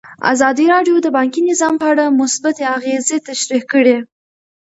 ازادي 0.33 0.65
راډیو 0.73 0.95
د 1.01 1.07
بانکي 1.17 1.41
نظام 1.49 1.73
په 1.81 1.85
اړه 1.91 2.05
مثبت 2.21 2.55
اغېزې 2.77 3.17
تشریح 3.29 3.63
کړي. 3.73 3.97